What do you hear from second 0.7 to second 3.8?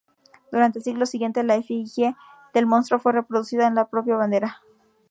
el siglo siguiente, la efigie del monstruo fue reproducida en